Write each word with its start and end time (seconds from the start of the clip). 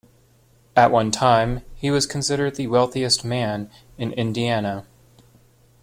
At 0.75 0.89
one 0.89 1.11
time, 1.11 1.63
he 1.75 1.91
was 1.91 2.07
considered 2.07 2.55
the 2.55 2.65
wealthiest 2.65 3.23
man 3.23 3.69
in 3.99 4.13
Indiana. 4.13 4.87